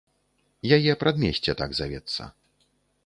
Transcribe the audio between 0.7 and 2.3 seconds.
Яе прадмесце так завецца.